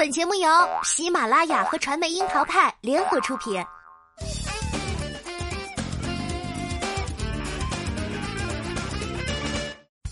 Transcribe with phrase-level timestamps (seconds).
[0.00, 0.48] 本节目由
[0.82, 3.62] 喜马拉雅和传媒樱桃派联合出品。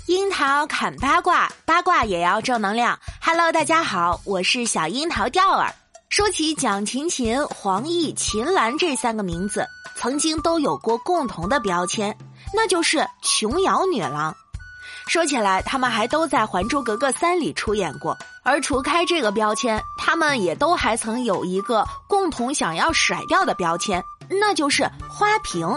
[0.04, 3.00] 樱桃砍八卦，八卦也要正能量。
[3.22, 5.74] Hello，大家好，我是小樱桃钓儿。
[6.10, 9.66] 说起蒋勤勤、黄奕、秦岚这三个名字，
[9.96, 12.14] 曾经都有过共同的标签，
[12.52, 14.36] 那就是琼瑶女郎。
[15.06, 18.14] 说起来，他们还都在《还珠格格三》里出演过。
[18.48, 24.02] 而除开这个标签，他们也都还曾有一个共同想要甩掉的标签，
[24.40, 25.68] 那就是花瓶。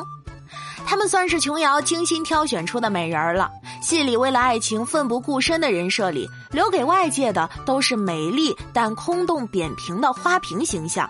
[0.86, 3.52] 他们算是琼瑶精心挑选出的美人儿了。
[3.82, 11.10] 戏里为了爱情奋不顾身的人设里，留给外界的都是美丽但空洞扁平的花瓶形象。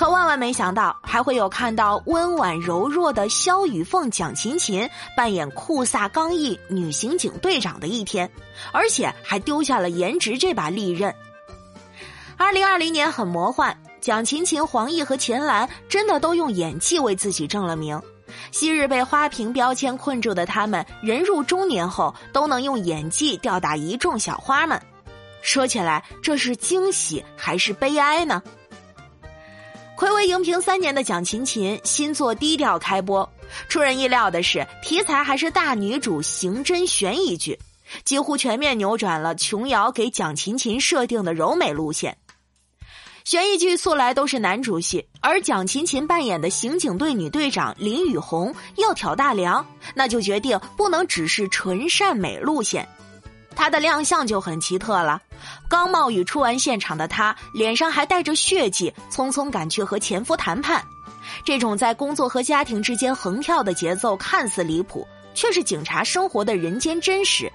[0.00, 8.26] 可万万没想到，还会有看到温婉柔弱的萧雨凤、蒋勤勤扮演酷飒刚毅女刑警队长的一天，
[8.72, 11.14] 而且还丢下了颜值这把利刃。
[12.38, 18.00] 二零二零年很魔幻，蒋勤勤、黄奕和秦岚真的都用演技为自己挣了名。
[18.52, 24.80] 昔日被花瓶标签困住的他们，人入中年后都能用演技吊打一众小花们。
[25.42, 28.42] 说起来，这是惊喜还是悲哀呢？
[30.00, 33.30] 暌违荧屏三年的蒋勤勤新作低调开播，
[33.68, 37.58] 出人意料的是，题材还是大女主刑侦悬疑剧，
[38.02, 42.16] 几乎全面扭转了琼瑶给蒋勤勤设定的柔美路线。
[43.24, 52.88] 悬疑剧素来都是男主戏，而蒋勤勤扮演的刑警队女队长林雨红要挑大梁，那就决定不能只是纯善美路线。
[53.54, 55.20] 她的亮相就很奇特了。
[55.68, 60.84] 刚冒雨出完现场的她，脸上还带着血迹，匆匆赶去和前夫谈判。
[61.44, 67.50] 这种在工作和家庭之间横跳的节奏看似离谱，却是警察生活的人间真实。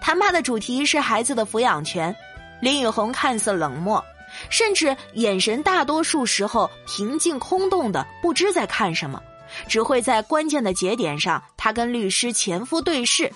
[0.00, 2.14] 谈判的主题是孩子的抚养权。
[2.60, 4.04] 林雨红看似冷漠，
[4.50, 9.22] 甚至眼神大多数时候平静空洞的，不知在看什么，
[9.68, 13.32] 只会在关键的节点上，她跟律师前夫对视。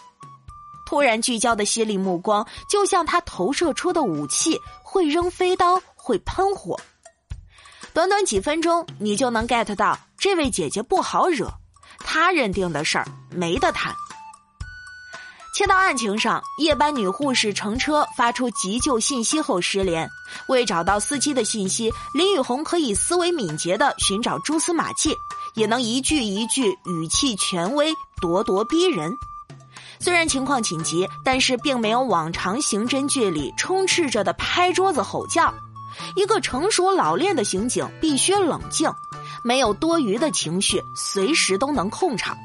[0.92, 6.78] 突然聚焦的犀利目光，就像他投射出的武器，会扔飞刀，会喷火。
[7.94, 11.50] 短短几分钟，你就能 get 到这位姐姐不好惹，
[12.00, 13.94] 她认定的事儿没得谈。
[15.56, 20.06] 切到案情上，夜班女护士乘车发出急救信息后失联，
[20.48, 25.16] 为找到司机的信息，林雨红可以思维敏捷的寻找蛛丝马迹，
[25.54, 29.10] 也能一句一句语气权威，咄咄逼人。
[30.02, 35.54] 虽然情况紧急，但是并没有往常刑侦剧里充斥着的拍桌子吼叫。
[36.16, 38.92] 一个成熟老练的刑警必须冷静，
[39.44, 42.36] 没有多余的情绪，随时都能控场。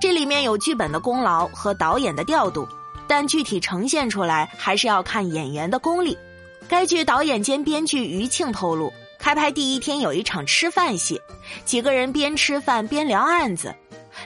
[0.00, 2.66] 这里面有剧本的功劳和导演的调度，
[3.06, 6.18] 但具体呈现出来还是要看演员的功力。
[6.66, 11.20] 该剧导演兼编剧余庆透露，开拍第一天有一场吃饭戏，
[11.64, 13.72] 几个人边吃饭边聊案子。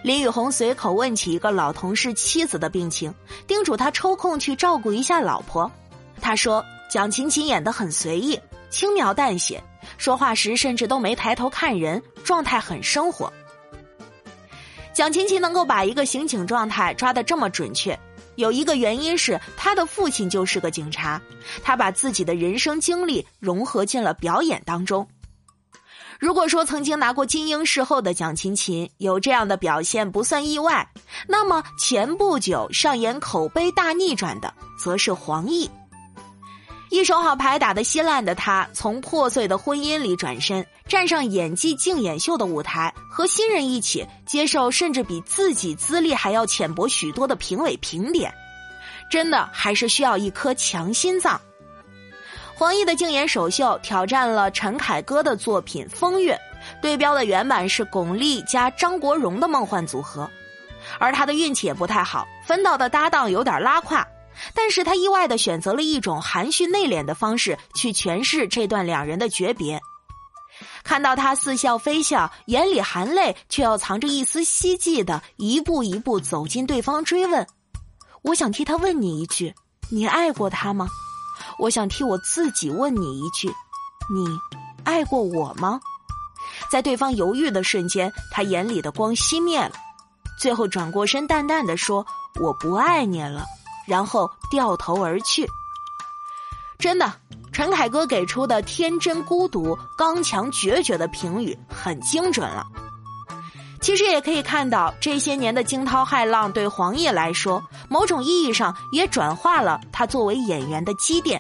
[0.03, 3.15] 林雨红随口问起一个老同事妻子的病情，
[3.47, 5.71] 叮嘱他抽空去照顾一下老婆。
[6.21, 8.39] 他说：“蒋勤勤演得很随意，
[8.71, 9.63] 轻描淡写，
[9.99, 13.33] 说话时甚至都没抬头看人，状态很生活。”
[14.93, 17.99] 蒋勤勤能够把一个刑警状态抓得这么准确，
[18.35, 21.21] 有一个原因是他的父亲就是个警察，
[21.63, 25.07] 他把自己的人生经历融合进了表演当中。
[26.21, 30.87] 如果说曾经拿过金鹰视后的蒋勤勤有这样的表现不算意外，
[31.27, 35.67] 那么前不久上演口碑大逆转的，则是黄奕。
[36.91, 48.31] 一手好牌打得稀烂的他，从破碎的婚姻里转身，站上演技竞演秀的舞台，和新人一起接受甚至比自己资历还要浅薄许多的评委评点，
[49.11, 51.41] 真的还是需要一颗强心脏。
[52.61, 56.35] 黄奕的竞演首秀挑战了陈凯歌的作品《风月》，
[56.83, 60.29] 对标的原版是巩俐加张国荣的梦幻组合，
[60.99, 64.07] 而他的运气也不太好，分到的搭档有点拉胯，
[64.53, 69.81] 但是他意外的选择了一种含蓄内敛的方式去诠释这段两人的诀别。
[70.85, 77.47] 看到他似笑非笑，眼里含泪却又藏着一丝希冀的一步一步走进对方，追问
[78.21, 79.55] ：“我想替他问你一句，
[79.89, 80.87] 你爱过他吗？”
[81.61, 83.49] 我想替我自己问你一句：
[84.09, 84.27] 你
[84.83, 85.79] 爱过我吗？
[86.71, 89.73] 在对方犹豫的瞬间，他眼里的光熄灭了，
[90.41, 92.05] 最后转过身，淡淡的说
[92.41, 93.45] ：“我不爱你了。”
[93.87, 95.47] 然后掉头而去。
[96.79, 97.13] 真的，
[97.53, 102.67] 陈凯歌给出的天真、孤独、刚强、决绝的评语很精准了。
[103.83, 111.39] 其实也可以看到，这些年的惊涛骇浪对黄奕来说，某种意义上也转化了他作为演员的积淀。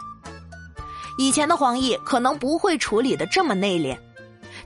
[1.18, 3.96] 以前的黄奕可能不会处理的这么内敛，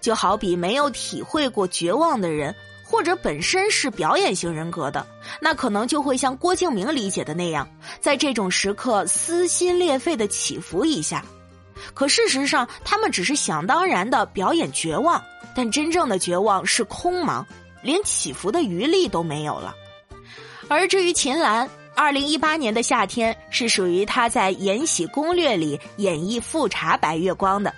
[0.01, 2.55] 就好比没有体会过绝望的人，
[2.85, 5.07] 或者本身是表演型人格的，
[5.41, 7.69] 那可能就会像郭敬明理解的那样，
[8.01, 11.25] 在这种时刻撕心裂肺的起伏一下。
[11.93, 15.23] 可事实上，他们只是想当然的表演绝望，
[15.55, 17.45] 但真正的绝望是空茫，
[17.83, 19.75] 连起伏的余力都没有了。
[20.69, 21.69] 而至于秦岚。
[21.97, 27.73] 二零一八年的夏天是属于他在《延禧攻略》里演绎富察白月光的，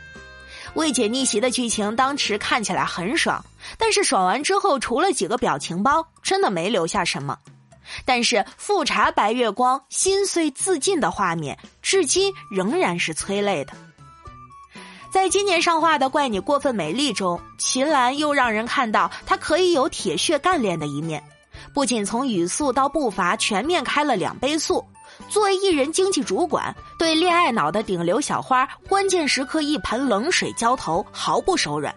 [0.74, 3.44] 未解逆袭的剧情当时看起来很爽，
[3.76, 7.38] 但是爽完之后除了几个表情包，真的没留下什么。
[8.04, 13.72] 但是富察白月光心碎自尽的画面，至今仍然是催泪的。
[15.12, 21.22] 在今年上画的《怪你过分美丽》中，秦岚又让人看到她可以有铁血干练的一面。
[21.76, 24.82] 不仅从语速到步伐全面开了两倍速，
[25.28, 31.94] 作为艺人经济主管，对恋爱脑的顶流小花，关键时刻一盆冷水浇头，毫不手软。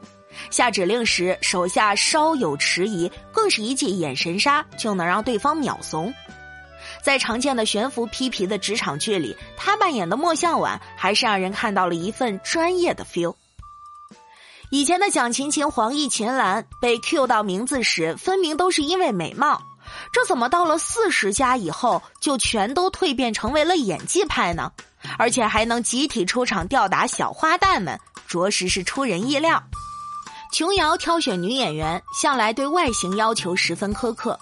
[0.50, 6.14] 下指令时手下稍有迟疑，更是一记眼神杀就能让对方秒怂。
[7.02, 13.34] 在常见的悬浮批皮的职场剧里，他扮演的莫向晚还是让人看到了一份专业的 feel。
[14.72, 19.60] 以前的蒋勤勤、黄奕、秦岚被 Q 到名字时，分明都是因为美貌。
[20.14, 24.72] 这怎么到了四十加以后，就全都蜕变成为了演技派呢？
[25.18, 29.60] 而且还能集体出场吊打小花旦们，着实是出人意料。
[30.52, 34.40] 琼瑶挑选女演员向来对外形要求十分苛刻，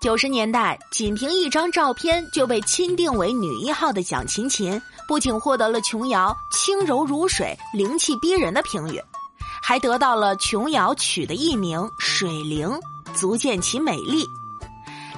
[0.00, 9.02] 九十年代仅凭一张照片就被钦定为女一号的蒋勤勤，不仅获得了琼瑶轻柔如水、灵气逼人的评语，
[9.68, 12.70] 还得到了琼瑶取的艺名“水灵”，
[13.16, 14.24] 足见其美丽。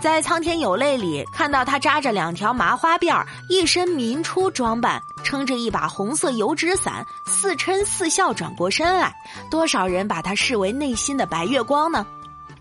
[0.00, 9.15] 在《苍天有泪》里看到她扎着两条麻花辫儿，一身民初装扮，撑着一把红色油纸伞，似嗔似笑转过身来，
[9.50, 12.06] 多少人把她视为内心的白月光呢？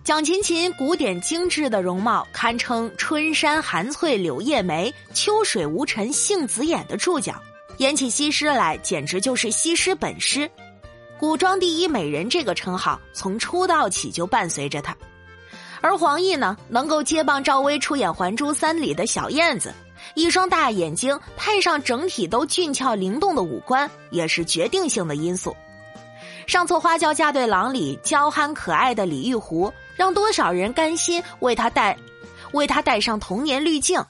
[0.03, 7.33] 蒋勤勤古典精致的容貌，堪称春山含翠柳叶眉，秋水无尘杏子眼的注脚，
[7.77, 10.51] 演起西施来简直就是西施本施，
[11.19, 14.95] 古装第一美人这个称号从出道起就伴随着她。
[15.81, 19.73] 而黄奕呢，能够接棒赵薇出演《还珠三》里的小燕子，
[20.15, 25.55] 一双大眼睛配上整体都俊俏灵动的五官，也是决定性的因素。
[26.45, 31.97] 上错花轿嫁对郎里娇憨可爱的李玉湖，让多少人甘心为她戴，
[32.53, 34.03] 为她戴上童年滤镜。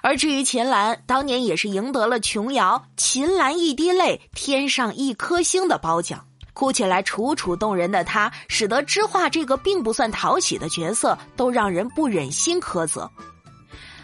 [0.00, 6.24] 而至于秦岚，当年也是赢得了琼瑶“秦岚一滴泪，天上一颗星”的褒奖。
[6.58, 13.08] 哭起来楚楚动人的她，使得知画这个并不算讨喜的角色都让人不忍心苛责。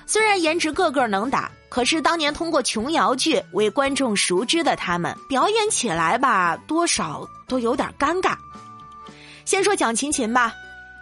[0.06, 8.36] 虽然颜值个个能打，可是当年通过琼瑶剧为观众熟知的他们，表演起来吧，多少都有点尴尬。
[9.44, 10.54] 先说蒋勤勤吧，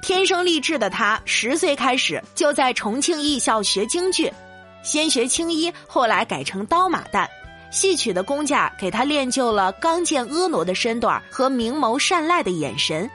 [0.02, 4.32] 天生丽质的她，十岁开始就在重庆艺校学京剧，
[4.82, 7.28] 先学青衣，后来改成刀马旦。
[7.72, 13.10] 戏曲的工架给他练就了刚健婀娜的身段和明眸善睐的眼神，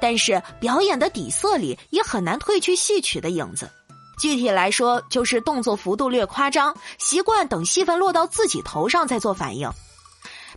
[0.00, 3.70] 但是表演的底色里也很难褪去戏曲的影子。
[4.18, 9.70] 具体来说，就是动作幅度略夸张，习惯等戏份落到自己头上再做反应。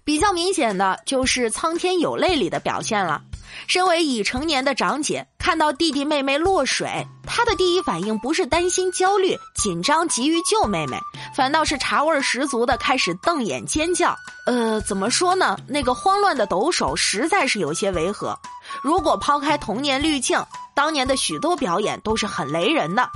[0.04, 3.22] 比较明显的就是《苍天有泪》里的表现了。
[3.68, 10.98] 身为已成年的长姐，看到弟弟妹妹落水，她的第一反应不是担心、焦虑、紧张，急于救妹妹，
[11.36, 14.16] 反倒是茶味十足的开始瞪眼尖叫。
[14.46, 15.58] 呃，怎么说呢？
[15.68, 18.38] 那个慌乱的抖手实在是有些违和。
[18.82, 20.44] 如果抛开童年滤镜，
[20.76, 23.10] 当年的许多表演都是很雷人的。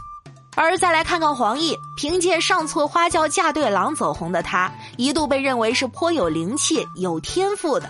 [0.55, 7.87] 而再来看看黄奕，凭借上错花轿嫁对郎走红的她，一度被认为是颇有灵气、有天赋的。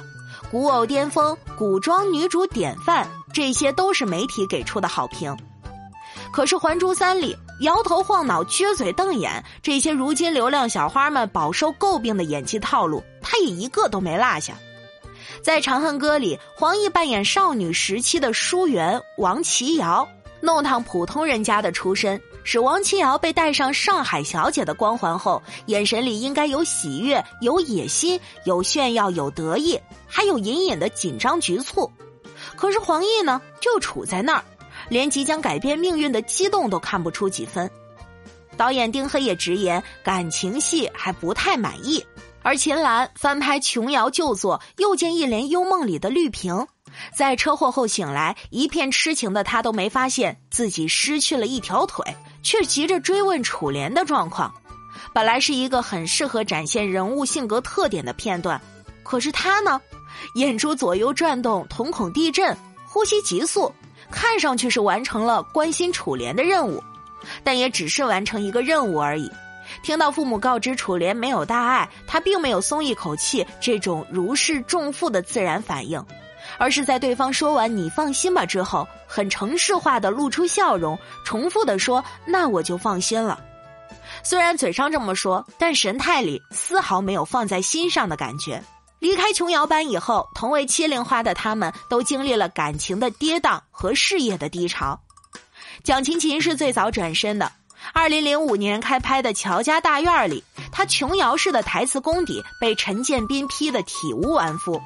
[0.49, 5.35] 古偶巅峰、古装女主典范，这些都是媒体给出的好评。
[6.31, 14.53] 可是《还珠三》里摇头晃脑、撅嘴瞪眼，这些如今流量小花们饱受诟病的演技套路，她也一个都没落下。
[15.41, 20.07] 在《长恨歌》里，黄奕扮演少女时期的淑媛王琦瑶，
[20.39, 22.19] 弄堂普通人家的出身。
[22.49, 29.77] 使王琦瑶被戴上上海小姐的光环后，眼神里应该有喜悦、有野心、有炫耀、有得意，
[30.07, 31.91] 还有隐隐的紧张局促。
[32.55, 34.45] 可是黄奕呢，就处在那儿，
[34.87, 37.69] 连即将改变命运的激动都看不出几分。
[38.55, 42.01] 导演丁黑也直言，感情戏还不太满意。
[42.43, 46.65] 而秦岚翻拍琼瑶旧作《又见一帘幽梦》里的绿萍。
[47.13, 52.05] 在车祸后醒来，一片痴情的他都没发现自己失去了一条腿，
[52.41, 54.53] 却急着追问楚莲的状况。
[55.13, 58.59] 本来是一个很适合展现人物性格特点的片段，
[59.03, 59.79] 可是他呢，
[60.35, 63.73] 眼珠左右转动，瞳孔地震，呼吸急速，
[64.11, 66.83] 看上去是完成了关心楚莲的任务，
[67.43, 69.31] 但也只是完成一个任务而已。
[69.83, 76.03] 听到父母告知楚莲没有大碍，他并没有松一口气，这种如释重负的自然反应，
[76.57, 83.39] 而是在对方说完“你放心吧”之后，很程式化的露出笑容，重复的说：“那我就放心了。”
[84.23, 88.61] 虽然嘴上这么说，但神态里丝毫没有放在心上的感觉。
[88.99, 94.99] 离开琼瑶班以后，同为七零花的他们都经历了感情的跌宕和事业的低潮。
[95.83, 97.51] 蒋勤勤是最早转身的。
[97.93, 104.81] 二零零五年开拍的《乔家大院》里，他琼瑶式的台词功底被陈建斌批得体无完肤，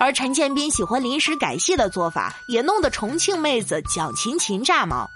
[0.00, 5.06] 而陈建斌喜欢临时改戏的做法，也弄得重庆妹子蒋勤勤炸毛，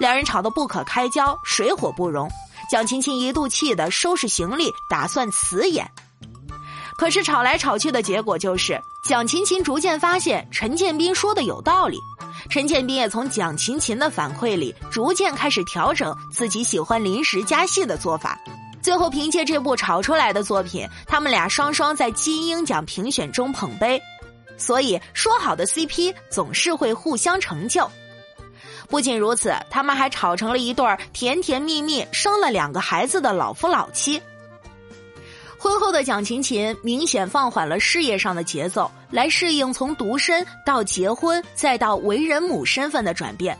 [0.00, 2.28] 两人吵得不可开交，水火不容。
[2.68, 5.88] 蒋勤勤一度气得收拾行李，打算辞演。
[6.98, 11.96] 可是吵来吵去的结果就是，蒋勤勤逐渐发现陈建斌说的有道理。
[12.50, 18.36] 陈建斌也从蒋勤勤的反馈里逐渐开始调整自己喜欢临时加戏的做法，
[18.82, 24.02] 最后凭借这部炒出来的作品，他们俩双双在金鹰奖评选中捧杯。
[24.56, 27.90] 所以说好的 CP 总是会互相成就。
[28.88, 34.22] 不仅如此，他们还炒成了一对甜甜蜜蜜、生了两个孩子的老夫老妻。
[35.58, 43.58] 婚后的蒋勤勤明显放缓了事业上的节奏，来适应从独身到结婚再到为人母身份的转变，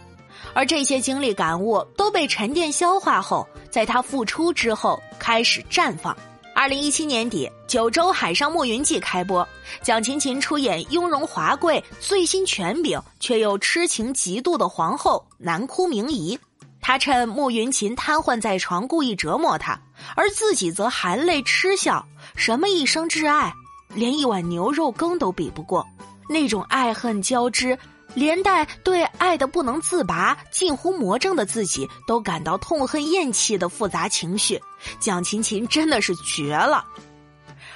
[0.54, 6.16] 而这些经历感悟都被沉淀消化后，在她复出之后开始绽放。
[6.66, 9.48] 二零一七年底，《九州海上牧云记》开播，
[9.82, 16.36] 蒋勤勤出演雍容华贵、醉心权柄却又痴情嫉妒的皇后南窟明仪。
[16.80, 19.80] 她趁慕云琴瘫痪在床，故意折磨她，
[20.16, 22.04] 而自己则含泪痴笑。
[22.34, 23.54] 什么一生挚爱，
[23.94, 25.86] 连一碗牛肉羹都比不过。
[26.28, 27.78] 那种爱恨交织，
[28.14, 34.60] 连带对爱的不能自拔、近乎魔怔的自己都感到痛恨厌弃的复杂情绪，
[34.98, 36.84] 蒋勤勤真的是绝了。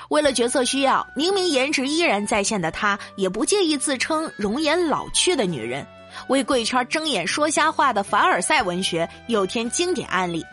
[0.08, 5.86] 为了角色需要，明明颜值依然在线的她，也不介意自称容颜老去的女人。
[6.28, 10.44] 为贵圈睁眼说瞎话的凡尔赛文学又添经典案例，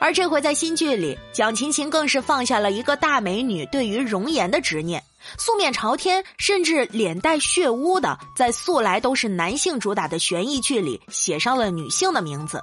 [0.00, 5.04] 而这回在新剧里，蒋勤勤更是放下了一个大美女对于容颜的执念，
[5.36, 12.62] 素面朝天，甚至脸带血污的，在素来都是男性主打的悬疑剧里写上了女性的名字。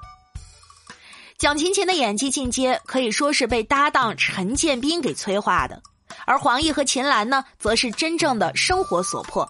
[1.37, 5.79] 蒋勤勤的演技进阶可以说是被搭档陈建斌给催化的，
[6.25, 9.47] 而黄奕和秦岚呢，则是真正的生活所迫。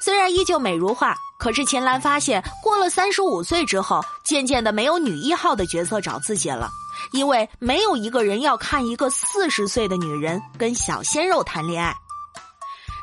[0.00, 1.16] 虽然依旧美如画。
[1.36, 6.70] 可是秦岚发现，过了三十五岁之后，渐渐的没有女一号的角色找自己了，
[7.12, 11.94] 因为没有一个人要看一个四十岁的女人跟小鲜肉谈恋爱。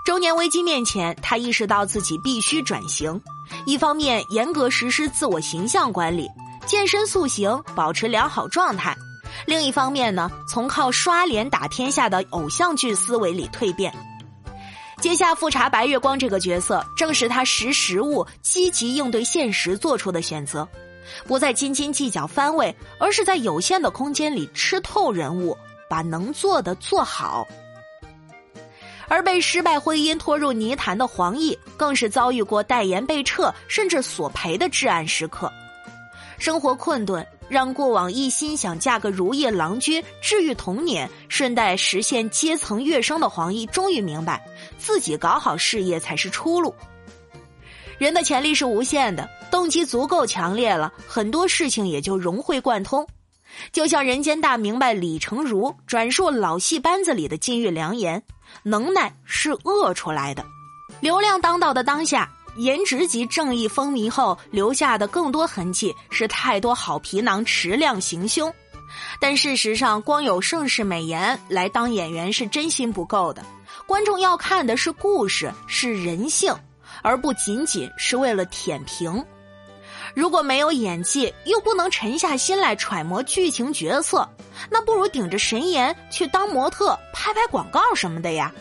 [0.03, 3.21] 中年危机面前，她意识到自己必须转型，
[3.65, 6.27] 一方面严格实施自我形象管理，
[6.65, 8.93] 健身塑形，保持良好状态；
[9.45, 13.93] 另一方面呢，从靠刷脸打天下的偶像剧思维里蜕变。
[15.00, 20.67] 接下复查白月光这个角色，正是他识时务、积极应对现实做出的选择，
[21.25, 25.58] 不再斤斤计较番位，而是在有限的空间里吃透人物，
[25.89, 27.48] 把能做的做好。
[29.08, 35.51] 而被失败婚姻拖入泥潭的黄奕，更是遭遇过代言被撤，甚至索赔的至暗时刻，
[36.38, 37.25] 生活困顿。
[37.50, 44.41] 让过往一心想嫁个如意郎君、治愈童年、顺带实现阶层跃升的黄奕，终于明白，
[44.77, 46.74] 自己搞好事业才是出路。
[47.98, 53.05] 人的潜力是无限的，动机足够强烈了，很多事情也就融会贯通。
[53.72, 58.24] 就像人间大明白李成儒转述老戏班子里的金玉良言
[58.63, 60.43] ：“能耐是饿出来的。”
[61.01, 62.31] 流量当道的当下。
[62.58, 68.53] 颜值及正义风靡后留下的更多痕迹是太多好皮囊持量行凶，
[69.22, 73.41] 但事实上光有盛世美颜来当演员是真心不够的，
[73.88, 76.53] 观众要看的是故事是人性，
[77.01, 79.24] 而不仅仅是为了舔屏。
[80.13, 84.27] 如果没有演技，又不能沉下心来揣摩剧情角色，
[84.70, 88.51] 那不如顶着神颜去当模特拍拍广告什么的呀。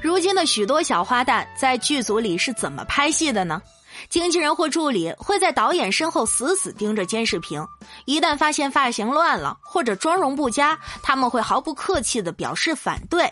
[0.00, 3.60] 如今的许多小花旦在剧组里是怎么拍戏的呢？
[4.08, 7.66] 经纪人或助理会在导演身后死死盯着监视屏，
[8.06, 13.30] 一旦发现发型乱了或者妆容不佳，他们会毫不客气地表示反对。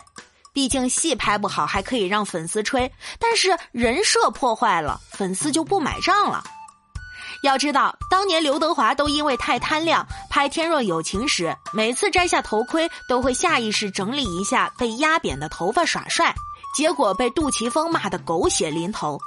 [0.53, 6.43] 毕竟戏拍不好还可以让粉丝吹，但是人设破坏了，粉丝就不买账了。
[7.41, 16.35] 要知道，当年刘德华都因为太贪亮，拍《天若有情》时，每次摘下头盔都会下意识整理一下被压扁的头发耍帅，
[16.75, 19.17] 结果被杜琪峰骂得狗血淋头。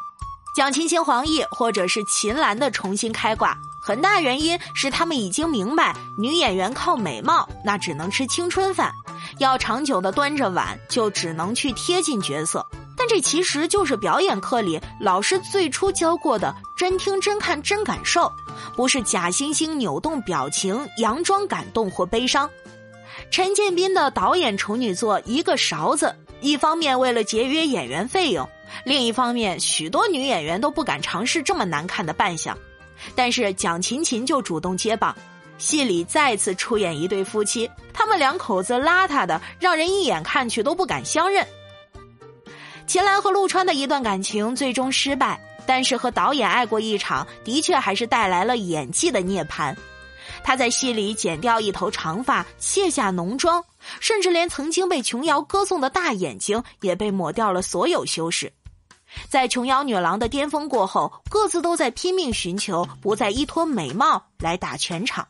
[0.55, 8.93] 蒋勤勤、黄奕或者是秦岚的重新开挂，很大原因是他们已经明白，女演员靠美貌那只能吃青春饭，
[9.39, 12.67] 要长久的端着碗就只能去贴近角色。
[13.03, 18.33] 但这其实就是表演课里老师最初教过的“真听、真看、真感受”，
[18.77, 22.49] 不是假惺惺扭动表情、佯装感动或悲伤。
[23.29, 26.07] 陈建斌的导演处女作《一个勺子》，
[26.41, 28.49] 一方面为了节约演员费用，
[28.85, 32.57] 另一方面许多女演员都不敢尝试这么难看的扮相，
[33.17, 35.13] 但是蒋勤勤就主动接棒，
[35.59, 41.45] 戏里再次出演一对夫妻，他们两口子邋遢的让人一眼看去都不敢相认。
[42.87, 49.75] 秦岚和陆川的一段感情最终失败，但是和导演爱过一场，的确还是带来了演技的涅槃。
[50.45, 53.65] 他在戏里剪掉一头长发，卸下浓妆，
[54.01, 58.53] 甚至连曾经被琼瑶歌颂的大眼睛也被抹掉了所有修饰。
[59.29, 65.27] 在琼瑶女郎的巅峰过后，各自都在拼命寻求不再依托美貌来打全场。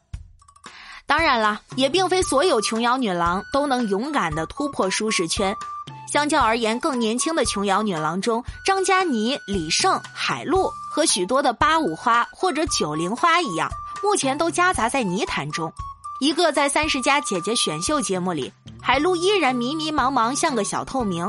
[1.05, 5.55] 当然了，也并非所有琼瑶女郎都能勇敢的突破舒适圈。
[6.12, 13.66] 相较而言，更年轻的琼瑶女郎中，张嘉倪、李晟、海陆和许多的八五花或者九零花一样，
[14.02, 15.73] 目前都夹杂在泥潭中。
[16.21, 21.26] 一个在三十加姐姐选秀节目里，海陆依然迷迷茫茫，像个小透明。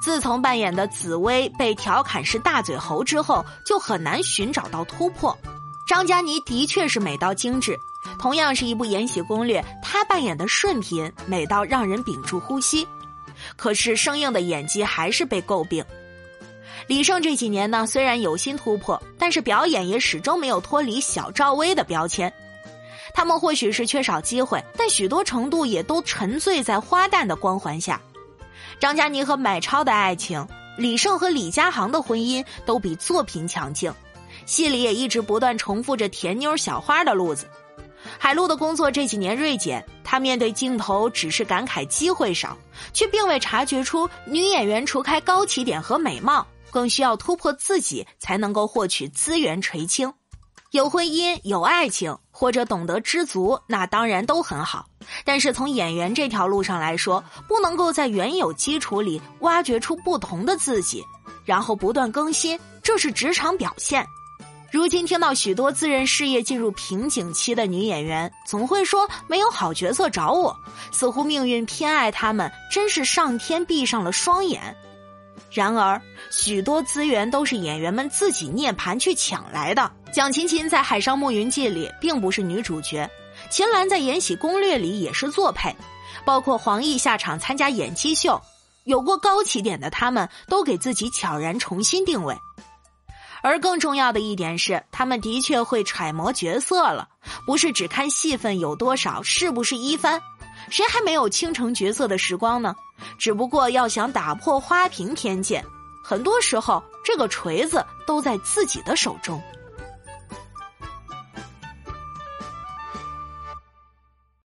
[0.00, 5.36] 自从扮演的紫薇被调侃是大嘴猴之后，就很难寻找到突破。
[5.88, 7.76] 张嘉倪的确是美到精致，
[8.16, 12.86] 同样是一部《延禧攻略》，她扮演的顺嫔美到让人屏住呼吸。
[13.56, 15.84] 可是生硬的演技还是被诟病。
[16.86, 22.32] 李晟这几年呢，虽然有心突破，但是表演也始终没有脱离小赵薇的标签。
[23.12, 28.00] 他们或许是缺少机会，但许多程度也都沉醉在花旦的光环下。
[28.78, 30.46] 张嘉倪和买超的爱情，
[30.78, 33.92] 李晟和李佳航的婚姻都比作品强劲。
[34.46, 37.46] 戏里也一直不断重复着甜妞小花的路子。
[38.18, 42.56] 海陆的工作这几年锐减，他面对镜头只是感慨机会少，
[42.92, 50.12] 却并未察觉出女演员除开高起点和美貌，更需要突破自己才能够获取资源垂青。
[50.70, 54.86] 有婚姻、有爱情，或者懂得知足，那当然都很好。
[55.24, 61.04] 但是从演员这条路上来说，不能够在原有基础里挖掘出不同的自己，
[61.44, 64.06] 然后不断更新，这是职场表现。
[64.70, 70.56] 如今听到许多自认事业进入瓶颈期的女演员，总会说没有好角色找我，
[70.92, 74.76] 似乎命运偏爱他们，真是上天闭上了双眼。
[75.50, 79.90] 然而，许多资源都是演员们自己涅盘去抢来的。
[80.12, 83.10] 蒋勤勤在《海上牧云记》里并不是女主角，
[83.50, 85.74] 秦岚在《延禧攻略》里也是作配，
[86.24, 88.40] 包括黄奕下场参加演技秀，
[88.84, 92.36] 有过高起点的他们都给自己悄然重新定位。
[93.42, 97.08] 而更重要的一点是，他们的确会揣摩角色了，
[97.46, 100.20] 不是只看戏份有多少，是不是一番。
[100.68, 102.74] 谁还没有倾城角色的时光呢？
[103.18, 105.64] 只不过要想打破花瓶偏见，
[106.04, 109.42] 很多时候这个锤子都在自己的手中。